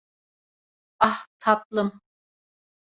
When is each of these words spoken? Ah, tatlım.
Ah, 0.99 1.25
tatlım. 1.39 2.01